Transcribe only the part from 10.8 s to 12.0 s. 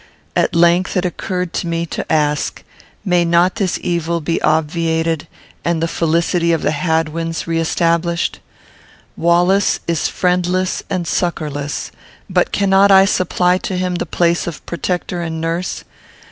and succourless;